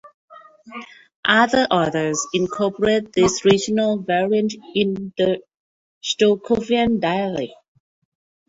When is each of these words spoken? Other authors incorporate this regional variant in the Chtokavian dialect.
Other 1.25 1.65
authors 1.69 2.19
incorporate 2.33 3.13
this 3.13 3.45
regional 3.45 3.99
variant 3.99 4.51
in 4.73 5.13
the 5.15 5.43
Chtokavian 6.01 6.99
dialect. 6.99 7.51